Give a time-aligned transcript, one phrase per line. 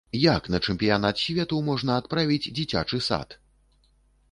[0.19, 3.39] Як на чэмпіянат свету можна адправіць дзіцячы сад?!